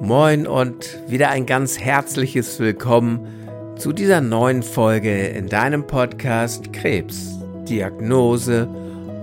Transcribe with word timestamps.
Moin 0.00 0.46
und 0.46 0.98
wieder 1.08 1.30
ein 1.30 1.46
ganz 1.46 1.80
herzliches 1.80 2.60
Willkommen 2.60 3.74
zu 3.78 3.94
dieser 3.94 4.20
neuen 4.20 4.62
Folge 4.62 5.28
in 5.28 5.48
deinem 5.48 5.86
Podcast 5.86 6.70
Krebs, 6.74 7.38
Diagnose 7.66 8.68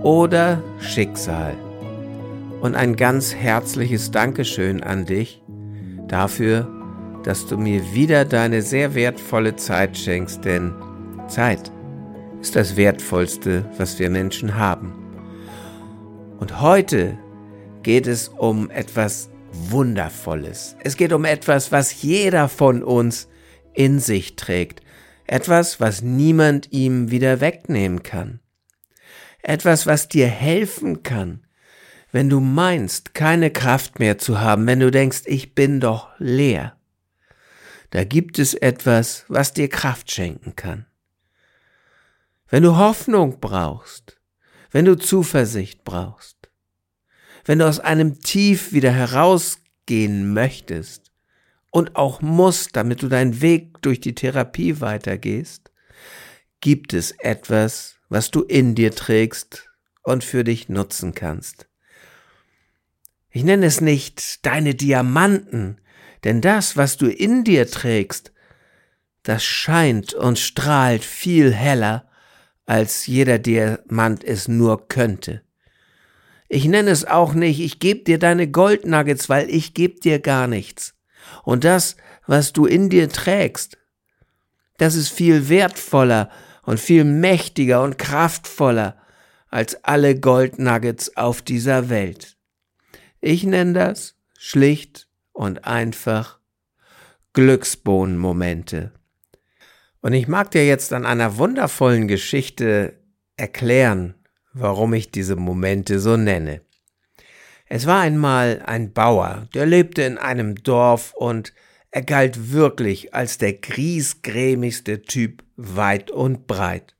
oder 0.01 0.63
Schicksal. 0.79 1.53
Und 2.59 2.75
ein 2.75 2.95
ganz 2.95 3.35
herzliches 3.35 4.09
Dankeschön 4.09 4.81
an 4.81 5.05
dich 5.05 5.43
dafür, 6.07 6.67
dass 7.23 7.45
du 7.45 7.57
mir 7.57 7.93
wieder 7.93 8.25
deine 8.25 8.63
sehr 8.63 8.95
wertvolle 8.95 9.55
Zeit 9.55 9.95
schenkst, 9.95 10.43
denn 10.43 10.73
Zeit 11.27 11.71
ist 12.41 12.55
das 12.55 12.75
Wertvollste, 12.75 13.63
was 13.77 13.99
wir 13.99 14.09
Menschen 14.09 14.57
haben. 14.57 14.91
Und 16.39 16.61
heute 16.61 17.17
geht 17.83 18.07
es 18.07 18.27
um 18.27 18.71
etwas 18.71 19.29
Wundervolles. 19.53 20.75
Es 20.83 20.97
geht 20.97 21.13
um 21.13 21.25
etwas, 21.25 21.71
was 21.71 22.01
jeder 22.01 22.49
von 22.49 22.83
uns 22.83 23.27
in 23.73 23.99
sich 23.99 24.35
trägt. 24.35 24.81
Etwas, 25.25 25.79
was 25.79 26.01
niemand 26.01 26.71
ihm 26.71 27.11
wieder 27.11 27.39
wegnehmen 27.39 28.03
kann. 28.03 28.39
Etwas, 29.41 29.85
was 29.85 30.07
dir 30.07 30.27
helfen 30.27 31.03
kann, 31.03 31.45
wenn 32.11 32.29
du 32.29 32.39
meinst, 32.39 33.13
keine 33.13 33.51
Kraft 33.51 33.99
mehr 33.99 34.17
zu 34.17 34.39
haben, 34.39 34.67
wenn 34.67 34.79
du 34.79 34.91
denkst, 34.91 35.23
ich 35.25 35.55
bin 35.55 35.79
doch 35.79 36.09
leer. 36.17 36.77
Da 37.89 38.03
gibt 38.03 38.39
es 38.39 38.53
etwas, 38.53 39.25
was 39.27 39.53
dir 39.53 39.69
Kraft 39.69 40.11
schenken 40.11 40.55
kann. 40.55 40.85
Wenn 42.49 42.63
du 42.63 42.77
Hoffnung 42.77 43.39
brauchst, 43.39 44.19
wenn 44.71 44.85
du 44.85 44.95
Zuversicht 44.95 45.83
brauchst, 45.83 46.32
wenn 47.45 47.59
du 47.59 47.67
aus 47.67 47.79
einem 47.79 48.19
Tief 48.21 48.73
wieder 48.73 48.91
herausgehen 48.91 50.33
möchtest 50.33 51.11
und 51.71 51.95
auch 51.95 52.21
musst, 52.21 52.75
damit 52.75 53.01
du 53.01 53.09
deinen 53.09 53.41
Weg 53.41 53.81
durch 53.81 53.99
die 53.99 54.15
Therapie 54.15 54.79
weitergehst, 54.79 55.71
gibt 56.61 56.93
es 56.93 57.11
etwas, 57.11 57.95
was 58.09 58.31
du 58.31 58.41
in 58.43 58.75
dir 58.75 58.91
trägst 58.95 59.69
und 60.03 60.23
für 60.23 60.43
dich 60.43 60.69
nutzen 60.69 61.13
kannst. 61.13 61.67
Ich 63.31 63.43
nenne 63.43 63.65
es 63.65 63.81
nicht 63.81 64.45
deine 64.45 64.75
Diamanten, 64.75 65.81
denn 66.23 66.39
das, 66.39 66.77
was 66.77 66.97
du 66.97 67.07
in 67.07 67.43
dir 67.43 67.69
trägst, 67.69 68.31
das 69.23 69.43
scheint 69.43 70.13
und 70.13 70.37
strahlt 70.37 71.03
viel 71.03 71.51
heller, 71.53 72.07
als 72.65 73.07
jeder 73.07 73.39
Diamant 73.39 74.23
es 74.23 74.47
nur 74.47 74.87
könnte. 74.87 75.41
Ich 76.53 76.65
nenne 76.65 76.91
es 76.91 77.03
auch 77.03 77.33
nicht, 77.33 77.59
ich 77.59 77.79
gebe 77.79 78.03
dir 78.03 78.19
deine 78.19 78.47
Goldnuggets, 78.47 79.27
weil 79.27 79.49
ich 79.49 79.73
gebe 79.73 79.99
dir 79.99 80.19
gar 80.19 80.45
nichts. 80.45 80.93
Und 81.43 81.63
das, 81.63 81.95
was 82.27 82.53
du 82.53 82.67
in 82.67 82.89
dir 82.89 83.09
trägst, 83.09 83.79
das 84.77 84.93
ist 84.93 85.09
viel 85.09 85.49
wertvoller 85.49 86.29
und 86.61 86.79
viel 86.79 87.05
mächtiger 87.05 87.81
und 87.81 87.97
kraftvoller 87.97 89.01
als 89.47 89.83
alle 89.83 90.19
Goldnuggets 90.19 91.17
auf 91.17 91.41
dieser 91.41 91.89
Welt. 91.89 92.37
Ich 93.19 93.43
nenne 93.43 93.73
das 93.73 94.15
schlicht 94.37 95.07
und 95.31 95.65
einfach 95.65 96.37
Glücksbohnenmomente. 97.33 98.91
Und 100.01 100.13
ich 100.13 100.27
mag 100.27 100.51
dir 100.51 100.67
jetzt 100.67 100.93
an 100.93 101.07
einer 101.07 101.37
wundervollen 101.37 102.07
Geschichte 102.07 102.99
erklären, 103.37 104.13
warum 104.53 104.93
ich 104.93 105.11
diese 105.11 105.35
Momente 105.35 105.99
so 105.99 106.17
nenne. 106.17 106.61
Es 107.67 107.87
war 107.87 108.01
einmal 108.01 108.61
ein 108.65 108.93
Bauer, 108.93 109.47
der 109.53 109.65
lebte 109.65 110.03
in 110.03 110.17
einem 110.17 110.55
Dorf 110.55 111.13
und 111.13 111.53
er 111.91 112.03
galt 112.03 112.51
wirklich 112.51 113.13
als 113.13 113.37
der 113.37 113.53
griesgrämigste 113.53 115.03
Typ 115.03 115.43
weit 115.55 116.11
und 116.11 116.47
breit. 116.47 116.95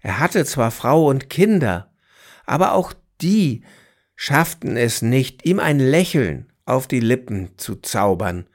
Er 0.00 0.20
hatte 0.20 0.44
zwar 0.44 0.70
Frau 0.70 1.08
und 1.08 1.30
Kinder, 1.30 1.92
aber 2.44 2.74
auch 2.74 2.92
die 3.20 3.64
schafften 4.14 4.76
es 4.76 5.02
nicht, 5.02 5.44
ihm 5.44 5.58
ein 5.58 5.78
Lächeln 5.78 6.52
auf 6.64 6.86
die 6.86 7.00
Lippen 7.00 7.50
zu 7.56 7.76
zaubern, 7.76 8.46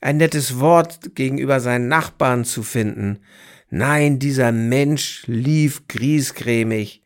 ein 0.00 0.18
nettes 0.18 0.60
Wort 0.60 1.14
gegenüber 1.14 1.60
seinen 1.60 1.88
Nachbarn 1.88 2.44
zu 2.44 2.62
finden. 2.62 3.20
Nein, 3.70 4.18
dieser 4.18 4.52
Mensch 4.52 5.26
lief 5.26 5.88
griesgrämig 5.88 7.03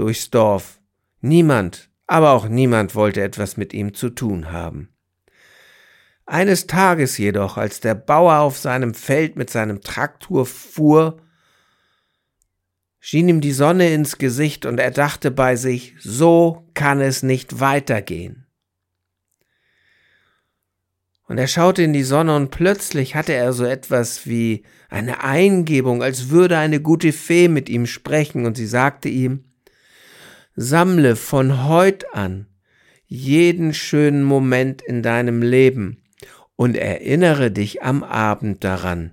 durchs 0.00 0.30
Dorf. 0.30 0.80
Niemand, 1.20 1.90
aber 2.06 2.30
auch 2.30 2.48
niemand 2.48 2.94
wollte 2.94 3.22
etwas 3.22 3.58
mit 3.58 3.74
ihm 3.74 3.92
zu 3.92 4.08
tun 4.08 4.50
haben. 4.50 4.88
Eines 6.24 6.66
Tages 6.66 7.18
jedoch, 7.18 7.58
als 7.58 7.80
der 7.80 7.94
Bauer 7.94 8.38
auf 8.38 8.56
seinem 8.56 8.94
Feld 8.94 9.36
mit 9.36 9.50
seinem 9.50 9.82
Traktor 9.82 10.46
fuhr, 10.46 11.20
schien 12.98 13.28
ihm 13.28 13.40
die 13.40 13.52
Sonne 13.52 13.92
ins 13.92 14.16
Gesicht 14.16 14.64
und 14.64 14.78
er 14.78 14.90
dachte 14.90 15.30
bei 15.30 15.56
sich, 15.56 15.94
so 16.00 16.66
kann 16.72 17.00
es 17.00 17.22
nicht 17.22 17.60
weitergehen. 17.60 18.46
Und 21.26 21.38
er 21.38 21.46
schaute 21.46 21.82
in 21.82 21.92
die 21.92 22.02
Sonne 22.02 22.34
und 22.34 22.50
plötzlich 22.50 23.14
hatte 23.14 23.34
er 23.34 23.52
so 23.52 23.64
etwas 23.64 24.26
wie 24.26 24.64
eine 24.88 25.22
Eingebung, 25.22 26.02
als 26.02 26.30
würde 26.30 26.56
eine 26.58 26.80
gute 26.80 27.12
Fee 27.12 27.48
mit 27.48 27.68
ihm 27.68 27.86
sprechen 27.86 28.46
und 28.46 28.56
sie 28.56 28.66
sagte 28.66 29.08
ihm, 29.08 29.44
Sammle 30.62 31.16
von 31.16 31.66
heut 31.66 32.04
an 32.12 32.46
jeden 33.06 33.72
schönen 33.72 34.22
Moment 34.22 34.82
in 34.82 35.02
deinem 35.02 35.40
Leben 35.40 36.02
und 36.54 36.76
erinnere 36.76 37.50
dich 37.50 37.82
am 37.82 38.04
Abend 38.04 38.62
daran. 38.62 39.12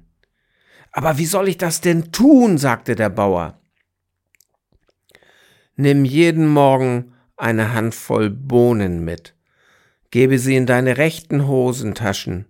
Aber 0.92 1.18
wie 1.18 1.26
soll 1.26 1.48
ich 1.48 1.58
das 1.58 1.80
denn 1.80 2.12
tun? 2.12 2.58
sagte 2.58 2.96
der 2.96 3.10
Bauer. 3.10 3.62
Nimm 5.78 6.04
jeden 6.04 6.48
Morgen 6.50 7.14
eine 7.38 7.74
Handvoll 7.74 8.30
Bohnen 8.30 9.06
mit, 9.06 9.34
gebe 10.12 10.40
sie 10.40 10.58
in 10.58 10.66
deine 10.66 10.98
rechten 10.98 11.48
Hosentaschen 11.48 12.46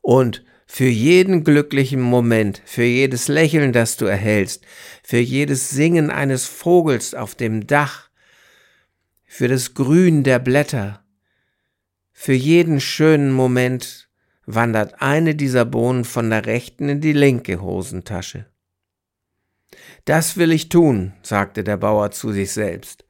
und 0.00 0.42
für 0.66 0.88
jeden 0.88 1.44
glücklichen 1.44 2.00
Moment, 2.00 2.62
für 2.64 2.84
jedes 2.84 3.28
Lächeln, 3.28 3.74
das 3.74 3.98
du 3.98 4.06
erhältst, 4.06 4.64
für 5.02 5.18
jedes 5.18 5.68
Singen 5.68 6.10
eines 6.10 6.46
Vogels 6.46 7.14
auf 7.14 7.34
dem 7.34 7.66
Dach, 7.66 8.07
für 9.28 9.46
das 9.46 9.74
Grün 9.74 10.24
der 10.24 10.38
Blätter. 10.38 11.04
Für 12.12 12.32
jeden 12.32 12.80
schönen 12.80 13.30
Moment 13.30 14.08
wandert 14.46 15.02
eine 15.02 15.34
dieser 15.34 15.66
Bohnen 15.66 16.04
von 16.04 16.30
der 16.30 16.46
rechten 16.46 16.88
in 16.88 17.00
die 17.02 17.12
linke 17.12 17.60
Hosentasche. 17.60 18.46
Das 20.06 20.38
will 20.38 20.50
ich 20.50 20.70
tun, 20.70 21.12
sagte 21.22 21.62
der 21.62 21.76
Bauer 21.76 22.10
zu 22.10 22.32
sich 22.32 22.52
selbst. 22.52 23.04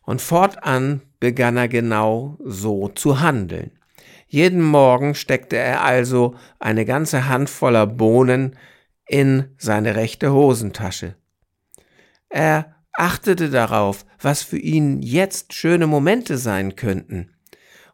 Und 0.00 0.22
fortan 0.22 1.02
begann 1.20 1.58
er 1.58 1.68
genau 1.68 2.38
so 2.42 2.88
zu 2.88 3.20
handeln. 3.20 3.78
Jeden 4.26 4.62
Morgen 4.62 5.14
steckte 5.14 5.56
er 5.56 5.82
also 5.82 6.34
eine 6.58 6.86
ganze 6.86 7.28
Handvoller 7.28 7.86
Bohnen 7.86 8.56
in 9.06 9.54
seine 9.58 9.94
rechte 9.94 10.32
Hosentasche. 10.32 11.16
Er 12.30 12.73
achtete 12.96 13.50
darauf, 13.50 14.04
was 14.20 14.42
für 14.42 14.58
ihn 14.58 15.02
jetzt 15.02 15.52
schöne 15.52 15.86
Momente 15.86 16.38
sein 16.38 16.76
könnten. 16.76 17.30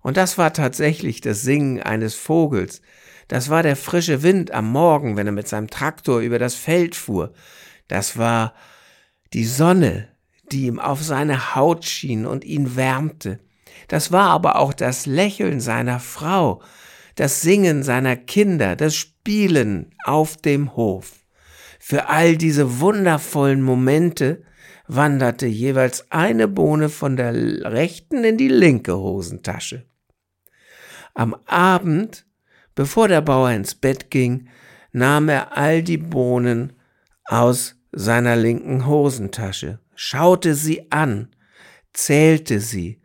Und 0.00 0.16
das 0.16 0.38
war 0.38 0.52
tatsächlich 0.52 1.20
das 1.20 1.42
Singen 1.42 1.82
eines 1.82 2.14
Vogels. 2.14 2.80
Das 3.28 3.48
war 3.48 3.62
der 3.62 3.76
frische 3.76 4.22
Wind 4.22 4.50
am 4.50 4.70
Morgen, 4.70 5.16
wenn 5.16 5.26
er 5.26 5.32
mit 5.32 5.48
seinem 5.48 5.68
Traktor 5.68 6.20
über 6.20 6.38
das 6.38 6.54
Feld 6.54 6.94
fuhr. 6.94 7.32
Das 7.88 8.16
war 8.16 8.54
die 9.32 9.44
Sonne, 9.44 10.08
die 10.50 10.66
ihm 10.66 10.78
auf 10.78 11.02
seine 11.02 11.54
Haut 11.54 11.84
schien 11.84 12.26
und 12.26 12.44
ihn 12.44 12.76
wärmte. 12.76 13.40
Das 13.88 14.10
war 14.12 14.30
aber 14.30 14.56
auch 14.56 14.72
das 14.72 15.06
Lächeln 15.06 15.60
seiner 15.60 16.00
Frau, 16.00 16.62
das 17.14 17.42
Singen 17.42 17.82
seiner 17.82 18.16
Kinder, 18.16 18.76
das 18.76 18.96
Spielen 18.96 19.94
auf 20.04 20.36
dem 20.36 20.74
Hof. 20.74 21.12
Für 21.78 22.08
all 22.08 22.36
diese 22.36 22.80
wundervollen 22.80 23.62
Momente 23.62 24.42
wanderte 24.86 25.46
jeweils 25.46 26.10
eine 26.10 26.48
Bohne 26.48 26.88
von 26.88 27.16
der 27.16 27.32
rechten 27.32 28.24
in 28.24 28.36
die 28.36 28.48
linke 28.48 28.96
Hosentasche. 28.96 29.86
Am 31.14 31.34
Abend, 31.46 32.26
bevor 32.74 33.08
der 33.08 33.20
Bauer 33.20 33.50
ins 33.50 33.74
Bett 33.74 34.10
ging, 34.10 34.48
nahm 34.92 35.28
er 35.28 35.56
all 35.56 35.82
die 35.82 35.98
Bohnen 35.98 36.72
aus 37.24 37.76
seiner 37.92 38.36
linken 38.36 38.86
Hosentasche, 38.86 39.80
schaute 39.94 40.54
sie 40.54 40.90
an, 40.90 41.28
zählte 41.92 42.60
sie 42.60 43.00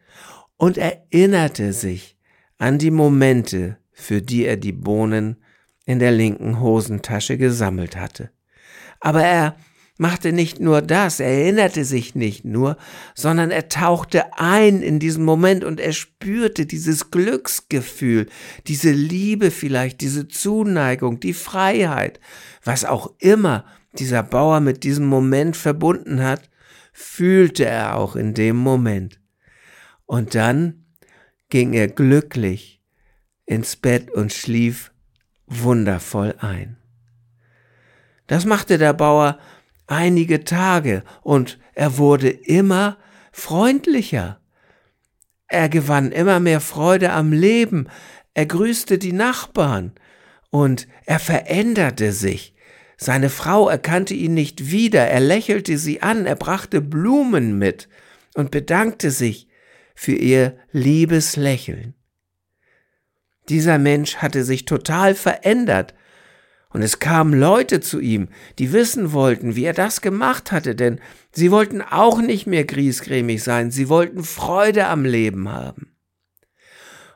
und 0.58 0.78
erinnerte 0.78 1.74
sich 1.74 2.18
an 2.58 2.78
die 2.78 2.92
Momente, 2.92 3.78
für 3.92 4.22
die 4.22 4.46
er 4.46 4.58
die 4.58 4.72
Bohnen 4.72 5.38
in 5.86 6.00
der 6.00 6.12
linken 6.12 6.60
Hosentasche 6.60 7.38
gesammelt 7.38 7.96
hatte. 7.96 8.32
Aber 9.00 9.24
er 9.24 9.56
machte 9.98 10.34
nicht 10.34 10.60
nur 10.60 10.82
das, 10.82 11.20
er 11.20 11.30
erinnerte 11.30 11.86
sich 11.86 12.16
nicht 12.16 12.44
nur, 12.44 12.78
sondern 13.14 13.52
er 13.52 13.70
tauchte 13.70 14.38
ein 14.38 14.82
in 14.82 15.00
diesen 15.00 15.24
Moment 15.24 15.64
und 15.64 15.80
er 15.80 15.94
spürte 15.94 16.66
dieses 16.66 17.12
Glücksgefühl, 17.12 18.28
diese 18.68 18.92
Liebe 18.92 19.52
vielleicht, 19.52 20.02
diese 20.02 20.28
Zuneigung, 20.28 21.20
die 21.20 21.34
Freiheit, 21.34 22.20
was 22.64 22.84
auch 22.84 23.14
immer 23.20 23.66
dieser 23.98 24.24
Bauer 24.24 24.60
mit 24.60 24.84
diesem 24.84 25.06
Moment 25.06 25.56
verbunden 25.56 26.22
hat, 26.22 26.50
fühlte 26.92 27.66
er 27.66 27.96
auch 27.96 28.16
in 28.16 28.34
dem 28.34 28.58
Moment. 28.58 29.20
Und 30.06 30.36
dann 30.36 30.86
ging 31.50 31.74
er 31.74 31.88
glücklich 31.88 32.82
ins 33.46 33.76
Bett 33.76 34.12
und 34.12 34.34
schlief 34.34 34.92
wundervoll 35.48 36.36
ein. 36.40 36.78
Das 38.28 38.46
machte 38.46 38.78
der 38.78 38.94
Bauer 38.94 39.38
einige 39.88 40.44
Tage 40.44 41.04
und 41.22 41.60
er 41.74 41.98
wurde 41.98 42.30
immer 42.30 42.98
freundlicher. 43.32 44.40
Er 45.48 45.70
gewann 45.70 46.12
immer 46.12 46.40
mehr 46.40 46.62
Freude 46.62 47.12
am 47.12 47.32
Leben, 47.32 47.88
er 48.34 48.46
grüßte 48.46 48.98
die 48.98 49.14
Nachbarn 49.14 49.94
und 50.50 50.88
er 51.06 51.20
veränderte 51.20 52.12
sich. 52.12 52.56
Seine 52.98 53.30
Frau 53.30 53.68
erkannte 53.68 54.14
ihn 54.14 54.34
nicht 54.34 54.72
wieder, 54.72 55.08
er 55.08 55.20
lächelte 55.20 55.78
sie 55.78 56.02
an, 56.02 56.26
er 56.26 56.36
brachte 56.36 56.82
Blumen 56.82 57.58
mit 57.58 57.90
und 58.36 58.52
bedankte 58.52 59.12
sich 59.12 59.48
für 59.96 60.14
ihr 60.14 60.58
liebes 60.72 61.36
Lächeln. 61.36 61.94
Dieser 63.50 63.78
Mensch 63.78 64.18
hatte 64.18 64.44
sich 64.44 64.66
total 64.66 65.14
verändert, 65.14 65.94
und 66.76 66.82
es 66.82 67.00
kamen 67.00 67.40
Leute 67.40 67.80
zu 67.80 68.02
ihm, 68.02 68.28
die 68.60 68.74
wissen 68.74 69.14
wollten, 69.14 69.56
wie 69.56 69.64
er 69.64 69.72
das 69.72 70.02
gemacht 70.02 70.52
hatte, 70.52 70.76
denn 70.76 71.00
sie 71.32 71.50
wollten 71.50 71.82
auch 71.82 72.20
nicht 72.20 72.48
mehr 72.48 72.66
griesgrämig 72.66 73.42
sein, 73.44 73.72
sie 73.72 73.88
wollten 73.88 74.26
Freude 74.26 74.88
am 74.88 75.06
Leben 75.06 75.48
haben. 75.48 75.96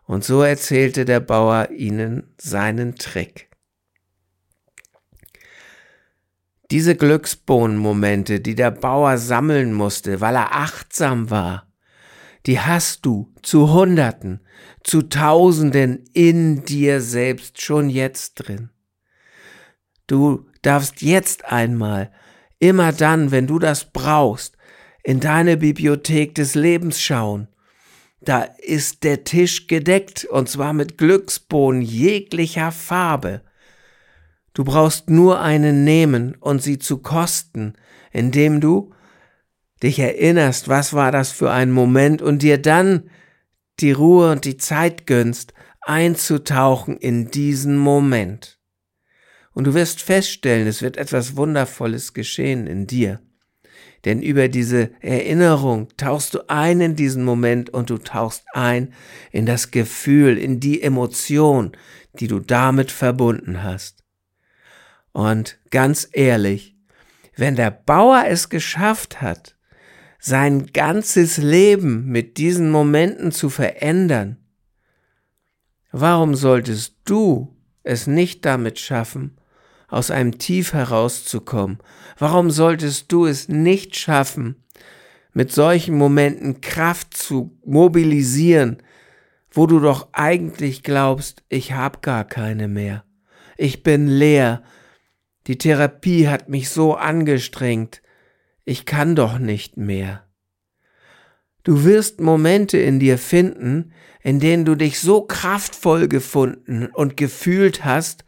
Und 0.05 0.23
so 0.23 0.43
erzählte 0.43 1.03
der 1.03 1.19
Bauer 1.19 1.71
ihnen 1.71 2.33
seinen 2.37 2.95
Trick. 2.95 3.49
Diese 6.71 6.95
Glücksbohnenmomente, 6.95 8.39
die 8.39 8.55
der 8.55 8.71
Bauer 8.71 9.17
sammeln 9.17 9.73
musste, 9.73 10.21
weil 10.21 10.35
er 10.35 10.55
achtsam 10.55 11.31
war, 11.31 11.67
die 12.45 12.61
hast 12.61 13.05
du 13.05 13.33
zu 13.41 13.73
Hunderten, 13.73 14.39
zu 14.85 15.01
Tausenden 15.01 16.05
in 16.13 16.63
dir 16.63 17.01
selbst 17.01 17.61
schon 17.61 17.89
jetzt 17.89 18.35
drin. 18.35 18.69
Du 20.09 20.47
darfst 20.63 21.03
jetzt 21.03 21.45
einmal, 21.45 22.11
immer 22.57 22.91
dann, 22.91 23.29
wenn 23.29 23.45
du 23.45 23.59
das 23.59 23.85
brauchst, 23.85 24.57
in 25.03 25.19
deine 25.19 25.55
Bibliothek 25.55 26.33
des 26.33 26.55
Lebens 26.55 26.99
schauen. 26.99 27.47
Da 28.19 28.41
ist 28.41 29.03
der 29.03 29.23
Tisch 29.23 29.67
gedeckt, 29.67 30.25
und 30.25 30.49
zwar 30.49 30.73
mit 30.73 30.97
Glücksbohnen 30.97 31.83
jeglicher 31.83 32.71
Farbe. 32.71 33.43
Du 34.55 34.63
brauchst 34.63 35.11
nur 35.11 35.41
einen 35.41 35.83
nehmen 35.83 36.35
und 36.39 36.63
sie 36.63 36.79
zu 36.79 36.97
kosten, 36.97 37.75
indem 38.11 38.61
du 38.61 38.91
dich 39.83 39.99
erinnerst, 39.99 40.69
was 40.69 40.93
war 40.93 41.11
das 41.11 41.31
für 41.31 41.51
ein 41.51 41.71
Moment 41.71 42.23
und 42.23 42.41
dir 42.41 42.59
dann 42.59 43.11
die 43.79 43.91
Ruhe 43.91 44.31
und 44.31 44.43
die 44.43 44.57
Zeit 44.57 45.05
gönnst, 45.05 45.53
einzutauchen 45.81 46.97
in 46.97 47.29
diesen 47.29 47.77
Moment. 47.77 48.58
Und 49.53 49.65
du 49.65 49.73
wirst 49.73 50.01
feststellen, 50.01 50.67
es 50.67 50.81
wird 50.81 50.97
etwas 50.97 51.35
Wundervolles 51.35 52.13
geschehen 52.13 52.67
in 52.67 52.87
dir. 52.87 53.19
Denn 54.05 54.21
über 54.21 54.47
diese 54.47 54.91
Erinnerung 55.01 55.89
tauchst 55.97 56.33
du 56.33 56.49
ein 56.49 56.79
in 56.79 56.95
diesen 56.95 57.23
Moment 57.25 57.69
und 57.69 57.89
du 57.89 57.97
tauchst 57.97 58.45
ein 58.53 58.93
in 59.31 59.45
das 59.45 59.71
Gefühl, 59.71 60.37
in 60.37 60.59
die 60.59 60.81
Emotion, 60.81 61.73
die 62.13 62.27
du 62.27 62.39
damit 62.39 62.91
verbunden 62.91 63.63
hast. 63.63 64.03
Und 65.11 65.59
ganz 65.69 66.07
ehrlich, 66.11 66.77
wenn 67.35 67.55
der 67.55 67.71
Bauer 67.71 68.25
es 68.27 68.49
geschafft 68.49 69.21
hat, 69.21 69.57
sein 70.19 70.67
ganzes 70.67 71.37
Leben 71.37 72.05
mit 72.07 72.37
diesen 72.37 72.71
Momenten 72.71 73.31
zu 73.31 73.49
verändern, 73.49 74.37
warum 75.91 76.35
solltest 76.35 76.95
du 77.05 77.55
es 77.83 78.05
nicht 78.05 78.45
damit 78.45 78.79
schaffen, 78.79 79.38
aus 79.89 80.11
einem 80.11 80.37
Tief 80.37 80.73
herauszukommen? 80.73 81.79
Warum 82.17 82.51
solltest 82.51 83.11
du 83.11 83.25
es 83.25 83.49
nicht 83.49 83.95
schaffen, 83.95 84.63
mit 85.33 85.51
solchen 85.51 85.97
Momenten 85.97 86.61
Kraft 86.61 87.15
zu 87.15 87.57
mobilisieren, 87.65 88.81
wo 89.51 89.67
du 89.67 89.79
doch 89.79 90.09
eigentlich 90.11 90.83
glaubst, 90.83 91.43
ich 91.49 91.73
habe 91.73 91.99
gar 92.01 92.23
keine 92.23 92.67
mehr. 92.67 93.03
Ich 93.57 93.83
bin 93.83 94.07
leer. 94.07 94.63
Die 95.47 95.57
Therapie 95.57 96.27
hat 96.27 96.49
mich 96.49 96.69
so 96.69 96.95
angestrengt. 96.95 98.01
Ich 98.65 98.85
kann 98.85 99.15
doch 99.15 99.39
nicht 99.39 99.77
mehr. 99.77 100.25
Du 101.63 101.83
wirst 101.83 102.21
Momente 102.21 102.77
in 102.77 102.99
dir 102.99 103.17
finden, 103.17 103.93
in 104.21 104.39
denen 104.39 104.65
du 104.65 104.75
dich 104.75 104.99
so 104.99 105.21
kraftvoll 105.21 106.07
gefunden 106.07 106.87
und 106.87 107.17
gefühlt 107.17 107.83
hast, 107.83 108.25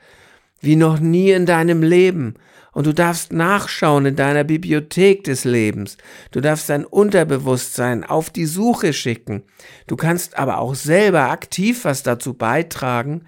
wie 0.61 0.75
noch 0.75 0.99
nie 0.99 1.31
in 1.31 1.45
deinem 1.45 1.83
Leben. 1.83 2.35
Und 2.73 2.87
du 2.87 2.93
darfst 2.93 3.33
nachschauen 3.33 4.05
in 4.05 4.15
deiner 4.15 4.45
Bibliothek 4.45 5.25
des 5.25 5.43
Lebens. 5.43 5.97
Du 6.31 6.39
darfst 6.39 6.69
dein 6.69 6.85
Unterbewusstsein 6.85 8.05
auf 8.05 8.29
die 8.29 8.45
Suche 8.45 8.93
schicken. 8.93 9.43
Du 9.87 9.97
kannst 9.97 10.37
aber 10.37 10.59
auch 10.59 10.75
selber 10.75 11.29
aktiv 11.31 11.83
was 11.83 12.03
dazu 12.03 12.33
beitragen, 12.33 13.25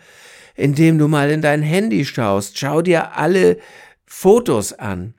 indem 0.56 0.98
du 0.98 1.10
mal 1.10 1.30
in 1.30 1.42
dein 1.42 1.62
Handy 1.62 2.06
schaust. 2.06 2.58
Schau 2.58 2.82
dir 2.82 3.18
alle 3.18 3.58
Fotos 4.06 4.72
an. 4.72 5.14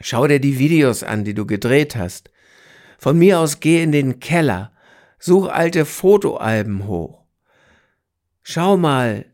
Schau 0.00 0.28
dir 0.28 0.38
die 0.38 0.60
Videos 0.60 1.02
an, 1.02 1.24
die 1.24 1.34
du 1.34 1.44
gedreht 1.44 1.96
hast. 1.96 2.30
Von 2.98 3.18
mir 3.18 3.40
aus 3.40 3.58
geh 3.58 3.82
in 3.82 3.90
den 3.90 4.20
Keller. 4.20 4.72
Such 5.18 5.48
alte 5.48 5.84
Fotoalben 5.84 6.86
hoch. 6.86 7.24
Schau 8.42 8.76
mal, 8.76 9.24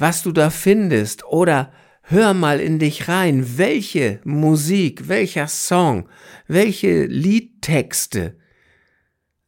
was 0.00 0.22
du 0.22 0.32
da 0.32 0.50
findest 0.50 1.24
oder 1.24 1.72
hör 2.02 2.34
mal 2.34 2.58
in 2.58 2.78
dich 2.78 3.08
rein, 3.08 3.58
welche 3.58 4.20
Musik, 4.24 5.08
welcher 5.08 5.46
Song, 5.46 6.08
welche 6.48 7.04
Liedtexte 7.04 8.36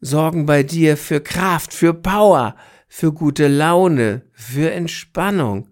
sorgen 0.01 0.47
bei 0.47 0.63
dir 0.63 0.97
für 0.97 1.21
Kraft, 1.21 1.73
für 1.73 1.95
Power, 1.95 2.57
für 2.89 3.13
gute 3.13 3.49
Laune, 3.49 4.23
für 4.33 4.71
Entspannung. 4.71 5.69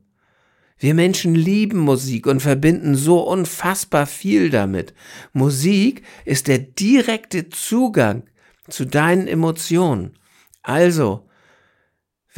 Wir 0.78 0.94
Menschen 0.94 1.34
lieben 1.34 1.78
Musik 1.78 2.26
und 2.26 2.40
verbinden 2.40 2.94
so 2.94 3.20
unfassbar 3.20 4.06
viel 4.06 4.48
damit. 4.48 4.94
Musik 5.34 6.02
ist 6.24 6.48
der 6.48 6.58
direkte 6.58 7.50
Zugang 7.50 8.22
zu 8.68 8.86
deinen 8.86 9.28
Emotionen. 9.28 10.16
Also, 10.62 11.28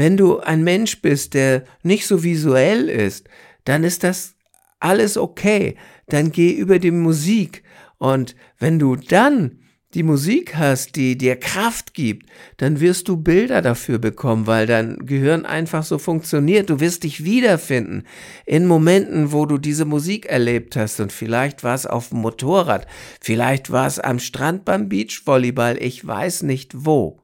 wenn 0.02 0.16
du 0.16 0.40
ein 0.40 0.64
Mensch 0.64 1.00
bist, 1.00 1.32
der 1.34 1.62
nicht 1.84 2.08
so 2.08 2.24
visuell 2.24 2.88
ist, 2.88 3.28
dann 3.64 3.84
ist 3.84 4.02
das 4.02 4.34
alles 4.80 5.16
okay. 5.16 5.76
Dann 6.08 6.32
geh 6.32 6.50
über 6.50 6.80
die 6.80 6.90
Musik. 6.90 7.62
Und 7.98 8.34
wenn 8.58 8.80
du 8.80 8.96
dann 8.96 9.60
die 9.94 10.02
Musik 10.02 10.56
hast, 10.56 10.96
die 10.96 11.16
dir 11.16 11.36
Kraft 11.36 11.94
gibt, 11.94 12.28
dann 12.56 12.80
wirst 12.80 13.06
du 13.06 13.16
Bilder 13.16 13.62
dafür 13.62 14.00
bekommen, 14.00 14.48
weil 14.48 14.66
dein 14.66 15.06
Gehirn 15.06 15.46
einfach 15.46 15.84
so 15.84 15.98
funktioniert. 15.98 16.68
Du 16.68 16.80
wirst 16.80 17.04
dich 17.04 17.22
wiederfinden 17.22 18.02
in 18.44 18.66
Momenten, 18.66 19.30
wo 19.30 19.46
du 19.46 19.56
diese 19.56 19.84
Musik 19.84 20.26
erlebt 20.26 20.74
hast. 20.74 20.98
Und 20.98 21.12
vielleicht 21.12 21.62
war 21.62 21.76
es 21.76 21.86
auf 21.86 22.08
dem 22.08 22.22
Motorrad, 22.22 22.88
vielleicht 23.20 23.70
war 23.70 23.86
es 23.86 24.00
am 24.00 24.18
Strand 24.18 24.64
beim 24.64 24.88
Beachvolleyball, 24.88 25.80
ich 25.80 26.04
weiß 26.04 26.42
nicht 26.42 26.72
wo. 26.74 27.22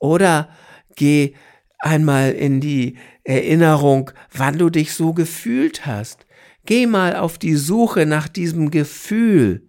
Oder 0.00 0.48
geh 0.96 1.34
einmal 1.80 2.32
in 2.32 2.60
die 2.60 2.96
Erinnerung, 3.24 4.10
wann 4.32 4.58
du 4.58 4.70
dich 4.70 4.92
so 4.92 5.12
gefühlt 5.12 5.86
hast. 5.86 6.26
Geh 6.66 6.86
mal 6.86 7.16
auf 7.16 7.38
die 7.38 7.54
Suche 7.54 8.06
nach 8.06 8.28
diesem 8.28 8.70
Gefühl. 8.70 9.66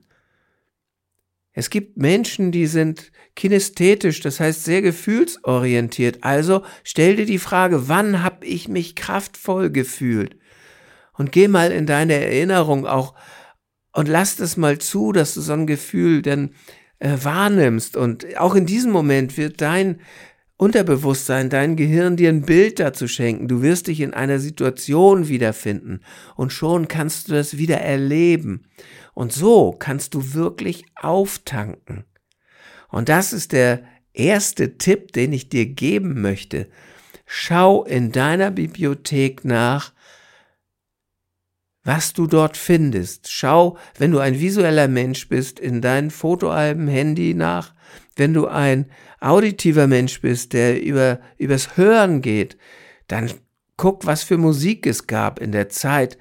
Es 1.53 1.70
gibt 1.70 1.98
Menschen, 1.98 2.51
die 2.51 2.68
sind 2.68 3.12
kinästhetisch, 3.36 4.20
das 4.22 4.39
heißt 4.39 4.63
sehr 4.63 4.82
gefühlsorientiert. 4.82 6.24
Also 6.24 6.63
stell 6.84 7.15
dir 7.15 7.25
die 7.25 7.39
Frage, 7.39 7.88
wann 7.88 8.24
habe 8.24 8.46
ich 8.46 8.68
mich 8.68 8.96
kraftvoll 8.96 9.70
gefühlt? 9.70 10.38
Und 11.13 11.32
geh 11.32 11.48
mal 11.48 11.72
in 11.72 11.86
deine 11.86 12.13
Erinnerung 12.13 12.86
auch 12.86 13.15
und 13.94 14.08
lass 14.08 14.39
es 14.39 14.56
mal 14.56 14.77
zu, 14.77 15.12
dass 15.12 15.34
du 15.34 15.41
so 15.41 15.53
ein 15.53 15.68
Gefühl 15.68 16.22
dann 16.22 16.51
äh, 17.00 17.18
wahrnimmst. 17.22 17.98
Und 17.98 18.38
auch 18.38 18.56
in 18.56 18.65
diesem 18.65 18.91
Moment 18.91 19.38
wird 19.38 19.60
dein 19.60 20.00
Unterbewusstsein, 20.62 21.50
dein 21.50 21.75
Gehirn 21.75 22.18
dir 22.18 22.30
ein 22.30 22.44
Bild 22.44 22.80
dazu 22.80 23.08
schenken. 23.08 23.48
Du 23.48 23.63
wirst 23.63 23.88
dich 23.88 24.00
in 24.00 24.13
einer 24.13 24.38
Situation 24.38 25.27
wiederfinden 25.27 26.01
und 26.36 26.53
schon 26.53 26.88
kannst 26.88 27.27
du 27.27 27.34
das 27.34 27.58
wieder 27.58 27.77
erleben. 27.82 28.68
Und 29.15 29.34
so 29.34 29.72
kannst 29.72 30.13
du 30.13 30.36
wirklich 30.36 30.86
auftanken. 30.94 32.03
Und 32.89 33.10
das 33.10 33.34
ist 33.34 33.53
der 33.53 33.82
erste 34.13 34.77
Tipp, 34.77 35.13
den 35.13 35.34
ich 35.34 35.50
dir 35.50 35.65
geben 35.65 36.22
möchte. 36.22 36.68
Schau 37.25 37.84
in 37.84 38.12
deiner 38.12 38.51
Bibliothek 38.51 39.44
nach, 39.44 39.94
was 41.84 42.13
du 42.13 42.27
dort 42.27 42.56
findest. 42.56 43.32
Schau, 43.32 43.80
wenn 43.98 44.12
du 44.12 44.20
ein 44.20 44.39
visueller 44.39 44.88
Mensch 44.88 45.27
bist, 45.27 45.60
in 45.60 45.82
deinen 45.82 46.12
Fotoalben, 46.12 46.88
Handy 46.88 47.34
nach. 47.34 47.74
Wenn 48.15 48.33
du 48.33 48.48
ein 48.48 48.91
auditiver 49.19 49.88
Mensch 49.88 50.21
bist, 50.21 50.53
der 50.53 50.81
über, 50.81 51.19
übers 51.38 51.77
Hören 51.77 52.21
geht, 52.21 52.57
dann 53.07 53.31
guck, 53.77 54.05
was 54.05 54.24
für 54.24 54.38
Musik 54.38 54.86
es 54.86 55.07
gab 55.07 55.39
in 55.39 55.51
der 55.51 55.69
Zeit. 55.69 56.17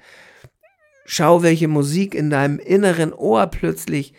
Schau, 1.05 1.43
welche 1.43 1.67
Musik 1.67 2.15
in 2.15 2.29
deinem 2.29 2.59
inneren 2.59 3.13
Ohr 3.13 3.47
plötzlich 3.47 4.13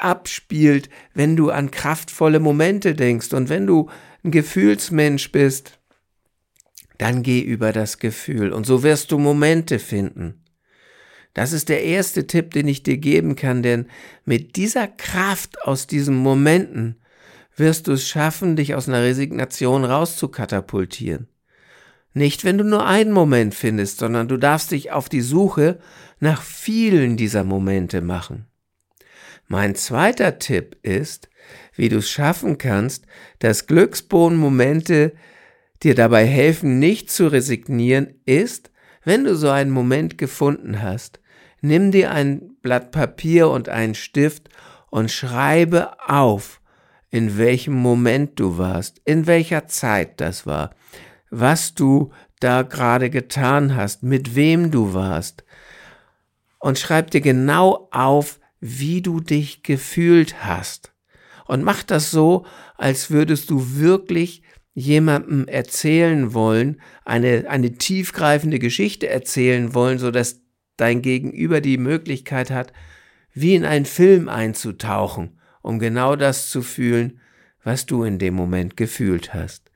abspielt, 0.00 0.88
wenn 1.14 1.36
du 1.36 1.50
an 1.50 1.70
kraftvolle 1.70 2.40
Momente 2.40 2.94
denkst. 2.94 3.32
Und 3.32 3.48
wenn 3.48 3.66
du 3.66 3.88
ein 4.24 4.30
Gefühlsmensch 4.30 5.32
bist, 5.32 5.78
dann 6.98 7.22
geh 7.22 7.40
über 7.40 7.72
das 7.72 7.98
Gefühl. 7.98 8.52
Und 8.52 8.66
so 8.66 8.82
wirst 8.82 9.12
du 9.12 9.18
Momente 9.18 9.78
finden. 9.78 10.41
Das 11.34 11.52
ist 11.52 11.68
der 11.68 11.82
erste 11.82 12.26
Tipp, 12.26 12.52
den 12.52 12.68
ich 12.68 12.82
dir 12.82 12.98
geben 12.98 13.36
kann, 13.36 13.62
denn 13.62 13.86
mit 14.24 14.56
dieser 14.56 14.86
Kraft 14.86 15.62
aus 15.62 15.86
diesen 15.86 16.16
Momenten 16.16 16.96
wirst 17.56 17.88
du 17.88 17.92
es 17.92 18.06
schaffen, 18.06 18.56
dich 18.56 18.74
aus 18.74 18.88
einer 18.88 19.02
Resignation 19.02 19.84
rauszukatapultieren. 19.84 21.28
Nicht, 22.14 22.44
wenn 22.44 22.58
du 22.58 22.64
nur 22.64 22.86
einen 22.86 23.12
Moment 23.12 23.54
findest, 23.54 23.98
sondern 23.98 24.28
du 24.28 24.36
darfst 24.36 24.70
dich 24.70 24.92
auf 24.92 25.08
die 25.08 25.22
Suche 25.22 25.78
nach 26.20 26.42
vielen 26.42 27.16
dieser 27.16 27.44
Momente 27.44 28.02
machen. 28.02 28.46
Mein 29.48 29.74
zweiter 29.74 30.38
Tipp 30.38 30.76
ist, 30.82 31.30
wie 31.74 31.88
du 31.88 31.98
es 31.98 32.10
schaffen 32.10 32.58
kannst, 32.58 33.06
dass 33.38 33.66
Glücksbohnenmomente 33.66 35.12
dir 35.82 35.94
dabei 35.94 36.26
helfen, 36.26 36.78
nicht 36.78 37.10
zu 37.10 37.26
resignieren, 37.26 38.14
ist, 38.24 38.71
wenn 39.04 39.24
du 39.24 39.34
so 39.34 39.48
einen 39.48 39.70
Moment 39.70 40.18
gefunden 40.18 40.82
hast, 40.82 41.20
nimm 41.60 41.90
dir 41.90 42.10
ein 42.12 42.56
Blatt 42.62 42.90
Papier 42.90 43.48
und 43.50 43.68
einen 43.68 43.94
Stift 43.94 44.48
und 44.90 45.10
schreibe 45.10 45.98
auf, 46.08 46.60
in 47.10 47.36
welchem 47.38 47.74
Moment 47.74 48.38
du 48.40 48.58
warst, 48.58 49.00
in 49.04 49.26
welcher 49.26 49.66
Zeit 49.66 50.20
das 50.20 50.46
war, 50.46 50.70
was 51.30 51.74
du 51.74 52.10
da 52.40 52.62
gerade 52.62 53.10
getan 53.10 53.76
hast, 53.76 54.02
mit 54.02 54.34
wem 54.34 54.70
du 54.70 54.94
warst. 54.94 55.44
Und 56.58 56.78
schreib 56.78 57.10
dir 57.10 57.20
genau 57.20 57.88
auf, 57.90 58.40
wie 58.60 59.02
du 59.02 59.20
dich 59.20 59.62
gefühlt 59.62 60.44
hast. 60.44 60.92
Und 61.46 61.64
mach 61.64 61.82
das 61.82 62.10
so, 62.10 62.46
als 62.76 63.10
würdest 63.10 63.50
du 63.50 63.76
wirklich 63.76 64.41
jemandem 64.74 65.46
erzählen 65.48 66.34
wollen, 66.34 66.80
eine, 67.04 67.44
eine 67.48 67.72
tiefgreifende 67.72 68.58
Geschichte 68.58 69.08
erzählen 69.08 69.74
wollen, 69.74 69.98
so 69.98 70.10
dass 70.10 70.40
dein 70.76 71.02
Gegenüber 71.02 71.60
die 71.60 71.78
Möglichkeit 71.78 72.50
hat, 72.50 72.72
wie 73.34 73.54
in 73.54 73.64
einen 73.64 73.84
Film 73.84 74.28
einzutauchen, 74.28 75.38
um 75.62 75.78
genau 75.78 76.16
das 76.16 76.50
zu 76.50 76.62
fühlen, 76.62 77.20
was 77.62 77.86
du 77.86 78.04
in 78.04 78.18
dem 78.18 78.34
Moment 78.34 78.76
gefühlt 78.76 79.34
hast. 79.34 79.70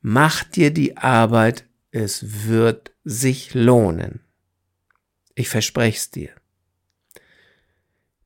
Mach 0.00 0.44
dir 0.44 0.70
die 0.70 0.96
Arbeit, 0.96 1.66
es 1.90 2.46
wird 2.46 2.92
sich 3.04 3.54
lohnen. 3.54 4.20
Ich 5.34 5.48
verspreche 5.48 5.96
es 5.96 6.10
dir. 6.10 6.30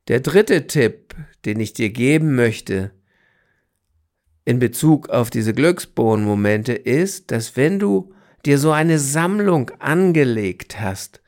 Der 0.07 0.21
dritte 0.21 0.67
Tipp, 0.67 1.15
den 1.45 1.59
ich 1.59 1.73
dir 1.73 1.89
geben 1.89 2.35
möchte 2.35 2.91
in 4.45 4.59
Bezug 4.59 5.09
auf 5.09 5.29
diese 5.29 5.53
Glücksbohnenmomente 5.53 6.73
ist, 6.73 7.31
dass 7.31 7.55
wenn 7.55 7.79
du 7.79 8.13
dir 8.45 8.57
so 8.57 8.71
eine 8.71 8.99
Sammlung 8.99 9.71
angelegt 9.79 10.79
hast 10.79 11.21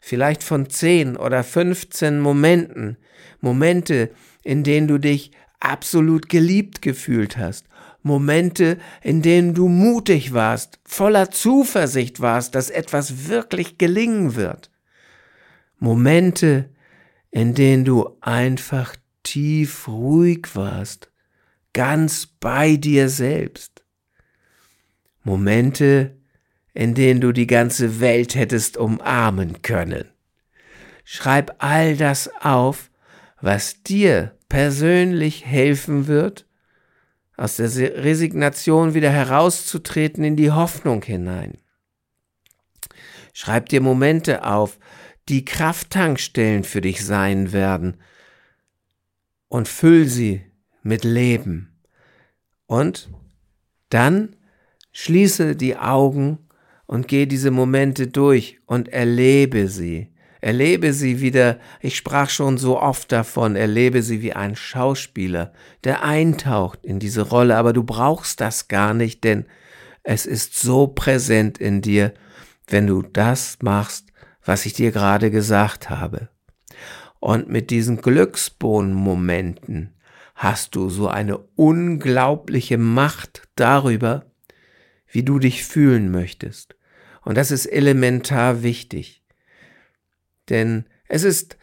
vielleicht 0.00 0.42
von 0.42 0.70
10 0.70 1.16
oder 1.16 1.44
15 1.44 2.20
Momenten, 2.20 2.96
Momente, 3.40 4.10
in 4.42 4.62
denen 4.62 4.88
du 4.88 4.98
dich 4.98 5.32
absolut 5.60 6.28
geliebt 6.28 6.82
gefühlt 6.82 7.36
hast, 7.36 7.66
Momente, 8.02 8.78
in 9.02 9.22
denen 9.22 9.54
du 9.54 9.68
mutig 9.68 10.32
warst, 10.32 10.78
voller 10.84 11.30
Zuversicht 11.30 12.20
warst, 12.20 12.54
dass 12.54 12.70
etwas 12.70 13.28
wirklich 13.28 13.76
gelingen 13.76 14.34
wird. 14.34 14.70
Momente, 15.78 16.70
in 17.30 17.54
denen 17.54 17.84
du 17.84 18.16
einfach 18.20 18.96
tief 19.24 19.88
ruhig 19.88 20.46
warst, 20.54 21.10
ganz 21.72 22.26
bei 22.26 22.76
dir 22.76 23.08
selbst. 23.08 23.84
Momente, 25.22 26.16
in 26.74 26.94
denen 26.94 27.20
du 27.20 27.32
die 27.32 27.46
ganze 27.46 28.00
Welt 28.00 28.34
hättest 28.34 28.76
umarmen 28.76 29.62
können. 29.62 30.08
Schreib 31.04 31.56
all 31.58 31.96
das 31.96 32.30
auf, 32.40 32.90
was 33.40 33.82
dir 33.82 34.36
persönlich 34.48 35.44
helfen 35.44 36.06
wird, 36.06 36.46
aus 37.36 37.56
der 37.56 37.68
Resignation 37.68 38.94
wieder 38.94 39.10
herauszutreten 39.10 40.24
in 40.24 40.36
die 40.36 40.50
Hoffnung 40.50 41.02
hinein. 41.02 41.58
Schreib 43.32 43.68
dir 43.68 43.80
Momente 43.80 44.44
auf, 44.44 44.78
die 45.28 45.44
Krafttankstellen 45.44 46.64
für 46.64 46.80
dich 46.80 47.04
sein 47.04 47.52
werden 47.52 47.98
und 49.48 49.68
füll 49.68 50.06
sie 50.06 50.47
mit 50.88 51.04
Leben. 51.04 51.78
Und 52.66 53.10
dann 53.90 54.36
schließe 54.90 55.54
die 55.54 55.76
Augen 55.76 56.38
und 56.86 57.06
geh 57.06 57.26
diese 57.26 57.50
Momente 57.50 58.06
durch 58.06 58.58
und 58.66 58.88
erlebe 58.88 59.68
sie. 59.68 60.12
Erlebe 60.40 60.92
sie 60.92 61.20
wieder, 61.20 61.58
ich 61.80 61.96
sprach 61.96 62.30
schon 62.30 62.58
so 62.58 62.80
oft 62.80 63.12
davon, 63.12 63.54
erlebe 63.54 64.02
sie 64.02 64.22
wie 64.22 64.32
ein 64.32 64.56
Schauspieler, 64.56 65.52
der 65.84 66.04
eintaucht 66.04 66.84
in 66.84 66.98
diese 67.00 67.22
Rolle, 67.22 67.56
aber 67.56 67.72
du 67.72 67.82
brauchst 67.84 68.40
das 68.40 68.68
gar 68.68 68.94
nicht, 68.94 69.24
denn 69.24 69.46
es 70.04 70.26
ist 70.26 70.54
so 70.58 70.86
präsent 70.86 71.58
in 71.58 71.82
dir, 71.82 72.14
wenn 72.66 72.86
du 72.86 73.02
das 73.02 73.58
machst, 73.62 74.06
was 74.44 74.64
ich 74.64 74.72
dir 74.72 74.92
gerade 74.92 75.30
gesagt 75.30 75.90
habe. 75.90 76.28
Und 77.20 77.48
mit 77.48 77.70
diesen 77.70 78.00
Glücksbohnenmomenten 78.00 79.97
hast 80.38 80.76
du 80.76 80.88
so 80.88 81.08
eine 81.08 81.36
unglaubliche 81.56 82.78
Macht 82.78 83.48
darüber, 83.56 84.24
wie 85.10 85.24
du 85.24 85.40
dich 85.40 85.64
fühlen 85.64 86.12
möchtest. 86.12 86.76
Und 87.24 87.36
das 87.36 87.50
ist 87.50 87.66
elementar 87.66 88.62
wichtig. 88.62 89.24
Denn 90.48 90.84
es 91.08 91.24
ist 91.24 91.58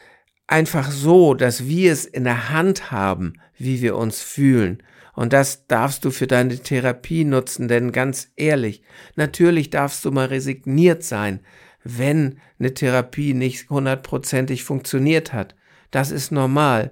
einfach 0.46 0.92
so, 0.92 1.36
dass 1.36 1.68
wir 1.68 1.94
es 1.94 2.06
in 2.06 2.26
der 2.26 2.50
Hand 2.50 2.92
haben, 2.92 3.36
wie 3.58 3.82
wir 3.82 3.96
uns 3.96 4.22
fühlen. 4.22 4.84
Und 5.14 5.32
das 5.32 5.68
darfst 5.68 6.04
du 6.04 6.12
für 6.12 6.28
deine 6.28 6.60
Therapie 6.60 7.24
nutzen, 7.24 7.70
denn 7.70 7.94
ganz 7.94 8.34
ehrlich, 8.36 8.84
natürlich 9.16 9.70
darfst 9.70 10.04
du 10.04 10.12
mal 10.12 10.26
resigniert 10.26 11.02
sein, 11.02 11.40
wenn 11.86 12.42
eine 12.60 12.74
Therapie 12.74 13.34
nicht 13.34 13.70
hundertprozentig 13.70 14.66
funktioniert 14.66 15.32
hat. 15.32 15.56
Das 15.92 16.12
ist 16.12 16.34
normal. 16.34 16.92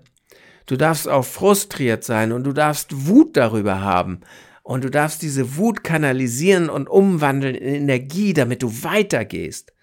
Du 0.65 0.77
darfst 0.77 1.08
auch 1.08 1.25
frustriert 1.25 2.03
sein 2.03 2.32
und 2.32 2.43
du 2.43 2.53
darfst 2.53 3.08
Wut 3.08 3.36
darüber 3.36 3.82
haben, 3.82 4.22
und 4.63 4.86
du 4.86 4.89
darfst 4.89 5.22
diese 5.22 5.58
Wut 5.58 5.84
kanalisieren 5.84 6.70
und 6.70 6.89
umwandeln 6.89 7.53
in 7.53 7.75
Energie, 7.75 8.34
damit 8.34 8.63
du 8.63 8.84
weitergehst. 8.84 9.74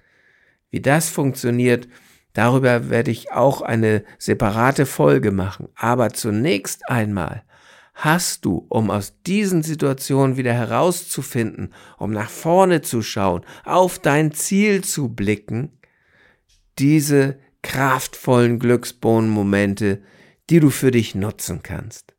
Wie 0.70 0.80
das 0.80 1.10
funktioniert, 1.10 1.86
darüber 2.32 2.88
werde 2.88 3.10
ich 3.10 3.30
auch 3.30 3.60
eine 3.60 4.04
separate 4.18 4.86
Folge 4.86 5.32
machen. 5.32 5.68
Aber 5.76 6.10
zunächst 6.10 6.88
einmal 6.88 7.42
hast 7.92 8.46
du, 8.46 8.64
um 8.70 8.90
aus 8.90 9.20
diesen 9.26 9.62
Situationen 9.62 10.38
wieder 10.38 10.54
herauszufinden, 10.54 11.74
um 11.98 12.12
nach 12.12 12.30
vorne 12.30 12.80
zu 12.80 13.02
schauen, 13.02 13.44
auf 13.64 13.98
dein 13.98 14.32
Ziel 14.32 14.82
zu 14.82 15.10
blicken, 15.10 15.78
diese 16.78 17.38
kraftvollen 17.62 18.58
Glücksbohnenmomente, 18.58 20.00
die 20.50 20.60
du 20.60 20.70
für 20.70 20.90
dich 20.90 21.14
nutzen 21.14 21.62
kannst. 21.62 22.14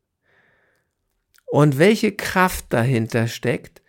Und 1.46 1.78
welche 1.78 2.12
Kraft 2.12 2.66
dahinter 2.70 3.28
steckt, 3.28 3.82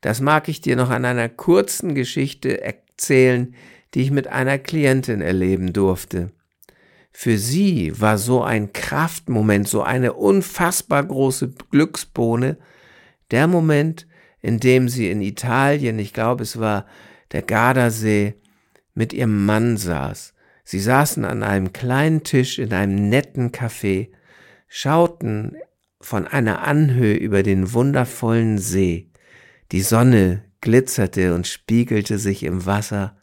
das 0.00 0.20
mag 0.20 0.48
ich 0.48 0.60
dir 0.60 0.76
noch 0.76 0.90
an 0.90 1.04
einer 1.04 1.28
kurzen 1.28 1.94
Geschichte 1.94 2.62
erzählen, 2.62 3.54
die 3.92 4.02
ich 4.02 4.10
mit 4.10 4.26
einer 4.26 4.58
Klientin 4.58 5.20
erleben 5.20 5.72
durfte. 5.72 6.30
Für 7.12 7.38
sie 7.38 7.98
war 8.00 8.18
so 8.18 8.42
ein 8.42 8.72
Kraftmoment, 8.72 9.68
so 9.68 9.82
eine 9.82 10.14
unfassbar 10.14 11.04
große 11.04 11.54
Glücksbohne, 11.70 12.58
der 13.30 13.46
Moment, 13.46 14.06
in 14.40 14.58
dem 14.58 14.88
sie 14.88 15.10
in 15.10 15.22
Italien, 15.22 15.98
ich 15.98 16.12
glaube 16.12 16.42
es 16.42 16.58
war 16.58 16.86
der 17.32 17.42
Gardasee, 17.42 18.34
mit 18.94 19.12
ihrem 19.12 19.46
Mann 19.46 19.76
saß. 19.76 20.33
Sie 20.64 20.80
saßen 20.80 21.24
an 21.24 21.42
einem 21.42 21.72
kleinen 21.72 22.24
Tisch 22.24 22.58
in 22.58 22.72
einem 22.72 23.08
netten 23.08 23.52
Café, 23.52 24.10
schauten 24.66 25.56
von 26.00 26.26
einer 26.26 26.62
Anhöhe 26.62 27.14
über 27.14 27.42
den 27.42 27.72
wundervollen 27.72 28.58
See. 28.58 29.10
Die 29.72 29.82
Sonne 29.82 30.44
glitzerte 30.60 31.34
und 31.34 31.46
spiegelte 31.46 32.18
sich 32.18 32.42
im 32.42 32.66
Wasser, 32.66 33.18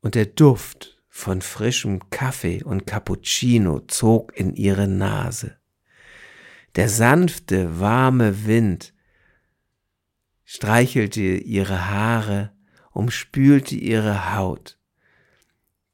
und 0.00 0.14
der 0.14 0.26
Duft 0.26 1.02
von 1.08 1.42
frischem 1.42 2.10
Kaffee 2.10 2.62
und 2.62 2.86
Cappuccino 2.86 3.80
zog 3.80 4.36
in 4.38 4.54
ihre 4.54 4.86
Nase. 4.86 5.58
Der 6.76 6.88
sanfte, 6.88 7.80
warme 7.80 8.46
Wind 8.46 8.94
streichelte 10.44 11.20
ihre 11.20 11.90
Haare, 11.90 12.52
umspülte 12.92 13.74
ihre 13.74 14.34
Haut. 14.34 14.77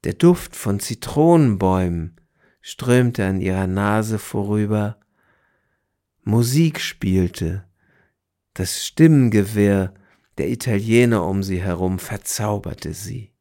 Der 0.04 0.12
Duft 0.12 0.54
von 0.54 0.80
Zitronenbäumen 0.80 2.20
strömte 2.60 3.24
an 3.24 3.40
ihrer 3.40 3.66
Nase 3.66 4.18
vorüber. 4.18 4.98
Musik 6.22 6.80
spielte. 6.80 7.64
Das 8.52 8.86
Stimmengewirr 8.86 9.94
der 10.36 10.50
Italiener 10.50 11.24
um 11.24 11.42
sie 11.42 11.62
herum 11.62 11.98
verzauberte 11.98 12.92
sie. 12.92 13.32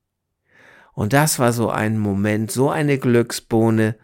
Und 0.93 1.12
das 1.12 1.38
war 1.38 1.51
so 1.51 1.70
ein 1.70 1.98
Moment, 1.98 2.51
so 2.51 2.70
eine 2.70 2.98
Glücksbohne, 2.98 3.98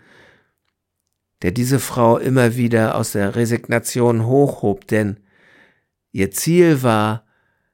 der 1.42 1.52
diese 1.52 1.80
Frau 1.80 2.18
immer 2.18 2.58
wieder 2.58 2.96
aus 2.96 3.14
der 3.14 3.36
Resignation 3.36 4.26
hochhob, 4.26 4.86
denn 4.88 5.22
ihr 6.12 6.32
Ziel 6.32 6.84
war, 6.84 7.26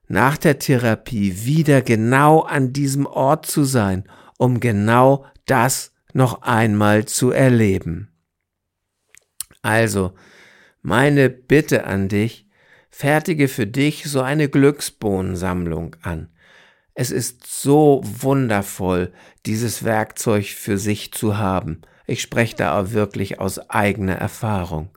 nach 0.07 0.37
der 0.37 0.59
Therapie 0.59 1.45
wieder 1.45 1.81
genau 1.81 2.41
an 2.41 2.73
diesem 2.73 3.07
Ort 3.07 3.47
zu 3.47 3.63
sein, 3.63 4.03
um 4.37 4.59
genau 4.59 5.25
das 5.45 5.93
noch 6.13 6.41
einmal 6.41 7.05
zu 7.05 7.31
erleben. 7.31 8.09
Also, 9.61 10.13
meine 10.81 11.29
Bitte 11.29 11.85
an 11.85 12.07
dich, 12.07 12.47
fertige 12.89 13.47
für 13.47 13.67
dich 13.67 14.05
so 14.05 14.21
eine 14.21 14.47
Glücksbohnensammlung 14.47 15.95
an. 16.01 16.29
Es 16.93 17.11
ist 17.11 17.45
so 17.45 18.01
wundervoll, 18.03 19.11
dieses 19.45 19.83
Werkzeug 19.83 20.45
für 20.45 20.77
sich 20.77 21.11
zu 21.11 21.37
haben. 21.37 21.81
Ich 22.07 22.21
spreche 22.21 22.55
da 22.55 22.79
auch 22.79 22.91
wirklich 22.91 23.39
aus 23.39 23.69
eigener 23.69 24.15
Erfahrung. 24.15 24.89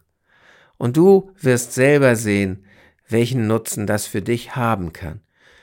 Und 0.76 0.96
du 0.96 1.32
wirst 1.40 1.72
selber 1.74 2.14
sehen, 2.14 2.64
welchen 3.08 3.48
Nutzen 3.48 3.86
das 3.86 4.06
für 4.06 4.22
dich 4.22 4.54
haben 4.54 4.92
kann. 4.92 5.20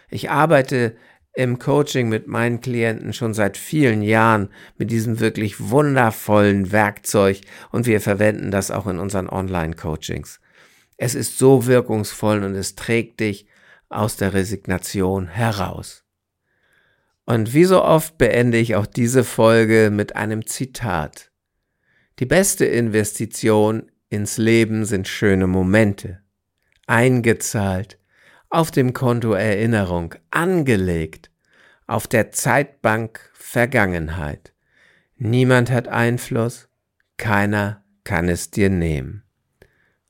Ich 0.09 0.29
arbeite 0.29 0.97
im 1.35 1.59
Coaching 1.59 2.07
mit 2.07 2.27
meinen 2.27 2.61
Klienten 2.61 3.13
schon 3.13 3.33
seit 3.33 3.57
vielen 3.57 4.01
Jahren 4.01 4.49
mit 4.77 4.89
diesem 4.89 5.19
wirklich 5.19 5.69
wundervollen 5.69 6.71
Werkzeug 6.71 7.41
und 7.71 7.85
wir 7.85 7.99
verwenden 7.99 8.51
das 8.51 8.71
auch 8.71 8.87
in 8.87 8.99
unseren 8.99 9.29
Online-Coachings. 9.29 10.39
Es 10.97 11.13
ist 11.13 11.37
so 11.37 11.65
wirkungsvoll 11.65 12.43
und 12.43 12.55
es 12.55 12.75
trägt 12.75 13.19
dich 13.19 13.47
aus 13.89 14.15
der 14.15 14.33
Resignation 14.33 15.27
heraus. 15.27 16.03
Und 17.25 17.53
wie 17.53 17.65
so 17.65 17.83
oft 17.83 18.17
beende 18.17 18.57
ich 18.57 18.75
auch 18.75 18.85
diese 18.85 19.23
Folge 19.23 19.89
mit 19.91 20.15
einem 20.15 20.45
Zitat. 20.45 21.31
Die 22.19 22.25
beste 22.25 22.65
Investition 22.65 23.91
ins 24.09 24.37
Leben 24.37 24.85
sind 24.85 25.07
schöne 25.07 25.47
Momente. 25.47 26.21
Eingezahlt, 26.87 27.99
auf 28.55 28.71
dem 28.71 28.93
Konto 28.93 29.33
Erinnerung, 29.33 30.15
angelegt, 30.31 31.29
auf 31.87 32.07
der 32.07 32.31
Zeitbank 32.31 33.19
Vergangenheit. 33.33 34.53
Niemand 35.17 35.69
hat 35.69 35.89
Einfluss, 35.89 36.69
keiner 37.17 37.83
kann 38.05 38.29
es 38.29 38.51
dir 38.51 38.69
nehmen. 38.69 39.23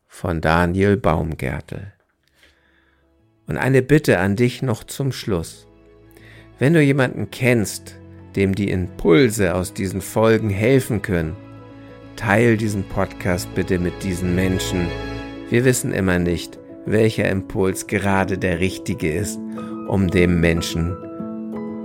Von 0.06 0.42
Daniel 0.42 0.96
Baumgärtel. 0.96 1.94
Und 3.48 3.58
eine 3.58 3.82
Bitte 3.82 4.20
an 4.20 4.36
dich 4.36 4.62
noch 4.62 4.84
zum 4.84 5.12
Schluss. 5.12 5.68
Wenn 6.60 6.74
du 6.74 6.82
jemanden 6.82 7.32
kennst, 7.32 7.98
dem 8.36 8.54
die 8.54 8.70
Impulse 8.70 9.56
aus 9.56 9.74
diesen 9.74 10.02
Folgen 10.02 10.52
helfen 10.52 11.02
können, 11.02 11.36
teil 12.16 12.58
diesen 12.58 12.84
Podcast 12.84 13.54
bitte 13.56 13.80
mit 13.80 14.04
diesen 14.04 14.36
Menschen. 14.36 14.88
Wir 15.50 15.66
wissen 15.66 15.92
immer 15.92 16.20
nicht, 16.20 16.60
welcher 16.86 17.30
Impuls 17.30 17.88
gerade 17.88 18.38
der 18.38 18.60
richtige 18.60 19.14
ist, 19.14 19.40
um 19.88 20.08
dem 20.10 20.40
Menschen 20.40 20.96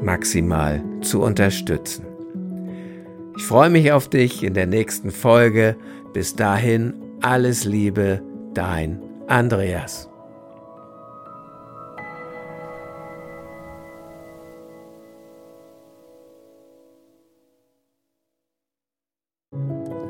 maximal 0.03 0.83
zu 1.01 1.23
unterstützen. 1.23 2.07
Ich 3.37 3.45
freue 3.45 3.71
mich 3.71 3.93
auf 3.93 4.09
dich 4.09 4.43
in 4.43 4.55
der 4.55 4.67
nächsten 4.67 5.11
Folge. 5.11 5.77
Bis 6.13 6.37
dahin 6.37 6.95
alles 7.23 7.65
Liebe, 7.65 8.23
dein 8.55 9.01
Andreas. 9.29 10.11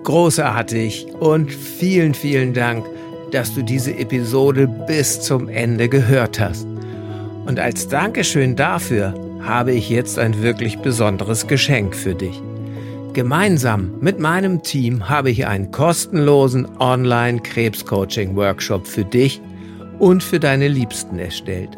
Großartig 0.03 1.07
und 1.21 1.53
vielen, 1.53 2.15
vielen 2.15 2.53
Dank, 2.53 2.85
dass 3.31 3.55
du 3.55 3.63
diese 3.63 3.97
Episode 3.97 4.67
bis 4.67 5.21
zum 5.21 5.49
Ende 5.49 5.89
gehört 5.89 6.41
hast. 6.41 6.67
Und 7.47 7.59
als 7.59 7.89
Dankeschön 7.89 8.57
dafür 8.57 9.15
habe 9.43 9.73
ich 9.73 9.89
jetzt 9.89 10.19
ein 10.19 10.43
wirklich 10.43 10.79
besonderes 10.79 11.47
Geschenk 11.47 11.97
für 11.97 12.15
dich. 12.15 12.43
Gemeinsam 13.13 13.93
mit 14.01 14.21
meinem 14.21 14.63
Team 14.63 15.09
habe 15.09 15.31
ich 15.31 15.47
einen 15.47 15.71
kostenlosen 15.73 16.69
Online-Krebs-Coaching-Workshop 16.79 18.87
für 18.87 19.05
dich 19.05 19.41
und 19.99 20.23
für 20.23 20.39
deine 20.39 20.69
Liebsten 20.69 21.19
erstellt. 21.19 21.71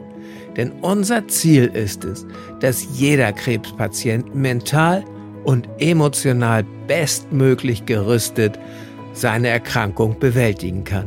Denn 0.56 0.72
unser 0.82 1.26
Ziel 1.28 1.70
ist 1.72 2.04
es, 2.04 2.26
dass 2.60 2.86
jeder 2.98 3.32
Krebspatient 3.32 4.34
mental 4.34 5.02
und 5.44 5.66
emotional 5.78 6.66
bestmöglich 6.86 7.86
gerüstet 7.86 8.58
seine 9.14 9.48
Erkrankung 9.48 10.18
bewältigen 10.18 10.84
kann. 10.84 11.06